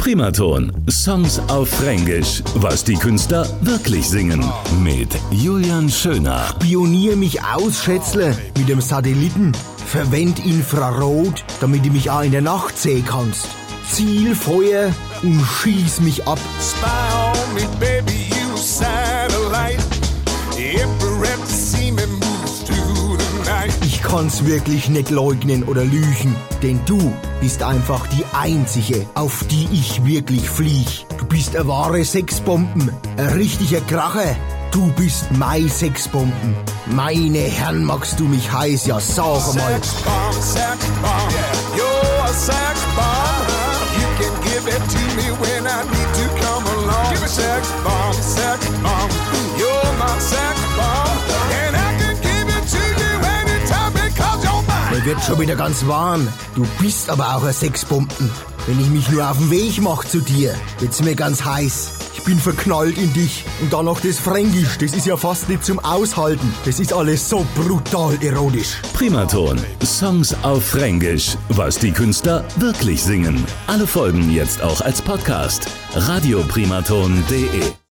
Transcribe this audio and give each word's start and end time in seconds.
Primaton. 0.00 0.72
Songs 0.88 1.38
auf 1.48 1.68
Fränkisch. 1.68 2.42
Was 2.54 2.82
die 2.82 2.94
Künstler 2.94 3.46
wirklich 3.60 4.08
singen. 4.08 4.42
Mit 4.82 5.14
Julian 5.30 5.90
Schöner. 5.90 6.54
Pionier 6.58 7.16
mich 7.16 7.44
aus, 7.44 7.84
Schätzle, 7.84 8.34
mit 8.56 8.70
dem 8.70 8.80
Satelliten. 8.80 9.52
Verwend 9.84 10.42
Infrarot, 10.46 11.44
damit 11.60 11.84
du 11.84 11.90
mich 11.90 12.10
auch 12.10 12.22
in 12.22 12.32
der 12.32 12.40
Nacht 12.40 12.78
sehen 12.78 13.04
kannst. 13.04 13.48
Ziel 13.90 14.34
Feuer 14.34 14.90
und 15.22 15.44
schieß 15.44 16.00
mich 16.00 16.26
ab. 16.26 16.38
Spy 16.62 16.86
on 17.18 17.54
me, 17.54 17.68
baby, 17.78 18.30
you 18.30 18.56
satellite. 18.56 19.09
Kann's 24.10 24.44
wirklich 24.44 24.88
nicht 24.88 25.10
leugnen 25.10 25.62
oder 25.62 25.84
lügen, 25.84 26.34
denn 26.64 26.80
du 26.84 26.98
bist 27.40 27.62
einfach 27.62 28.08
die 28.08 28.24
einzige, 28.32 29.06
auf 29.14 29.44
die 29.48 29.68
ich 29.72 30.04
wirklich 30.04 30.50
flieg. 30.50 31.06
Du 31.16 31.24
bist 31.26 31.54
eine 31.54 31.68
wahre 31.68 32.04
Sexbomben, 32.04 32.90
ein 33.16 33.28
richtiger 33.28 33.80
Kracher. 33.82 34.34
Du 34.72 34.92
bist 34.94 35.26
mein 35.30 35.68
Sexbomben. 35.68 36.56
Meine 36.86 37.38
Herren, 37.38 37.84
magst 37.84 38.18
du 38.18 38.24
mich 38.24 38.50
heiß, 38.50 38.86
ja 38.86 38.98
sag 38.98 39.54
mal. 39.54 39.74
Sex 39.74 39.92
bomb, 40.02 40.34
sex 40.34 40.86
Mir 55.00 55.06
wird 55.06 55.24
schon 55.24 55.40
wieder 55.40 55.56
ganz 55.56 55.86
warm. 55.86 56.28
Du 56.54 56.66
bist 56.78 57.08
aber 57.08 57.34
auch 57.34 57.42
ein 57.42 57.54
Sexbomben. 57.54 58.30
Wenn 58.66 58.78
ich 58.80 58.90
mich 58.90 59.08
nur 59.08 59.30
auf 59.30 59.38
den 59.38 59.50
Weg 59.50 59.80
mach 59.80 60.04
zu 60.04 60.20
dir, 60.20 60.54
wird's 60.78 61.00
mir 61.00 61.14
ganz 61.14 61.42
heiß. 61.42 61.92
Ich 62.16 62.22
bin 62.24 62.38
verknallt 62.38 62.98
in 62.98 63.10
dich. 63.14 63.46
Und 63.62 63.72
dann 63.72 63.86
noch 63.86 64.00
das 64.00 64.18
Fränkisch. 64.18 64.76
Das 64.76 64.92
ist 64.92 65.06
ja 65.06 65.16
fast 65.16 65.48
nicht 65.48 65.64
zum 65.64 65.78
Aushalten. 65.78 66.52
Das 66.66 66.80
ist 66.80 66.92
alles 66.92 67.26
so 67.26 67.46
brutal 67.54 68.18
erotisch. 68.22 68.76
Primaton. 68.92 69.58
Songs 69.82 70.36
auf 70.42 70.66
Fränkisch. 70.66 71.38
Was 71.48 71.78
die 71.78 71.92
Künstler 71.92 72.44
wirklich 72.56 73.02
singen. 73.02 73.42
Alle 73.68 73.86
Folgen 73.86 74.30
jetzt 74.30 74.60
auch 74.60 74.82
als 74.82 75.00
Podcast. 75.00 75.66
Radioprimaton.de 75.94 77.80